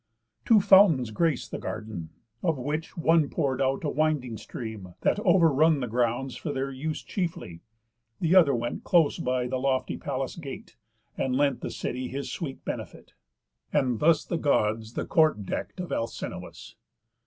[0.45, 2.09] Two fountains grac'd the garden;
[2.41, 6.71] of which, one Pour'd out a winding stream that over run The grounds for their
[6.71, 7.61] use chiefly,
[8.19, 10.75] th' other went Close by the lofty palace gate,
[11.19, 13.13] and lent The city his sweet benefit.
[13.71, 16.75] And thus The Gods the court deck'd of Alcinous.